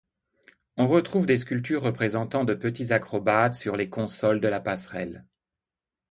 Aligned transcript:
On 0.77 0.87
retrouve 0.87 1.27
des 1.27 1.37
sculptures 1.37 1.83
représentant 1.83 2.43
de 2.43 2.55
petits 2.55 2.91
acrobates 2.91 3.53
sur 3.53 3.75
les 3.75 3.87
consoles 3.87 4.41
de 4.41 4.47
la 4.47 4.59
passerelle. 4.59 5.27